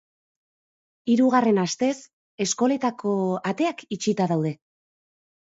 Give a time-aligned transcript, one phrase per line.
[1.13, 1.93] Hirugarren astez
[2.47, 3.13] eskoletako
[3.53, 4.57] ateak itxita daude.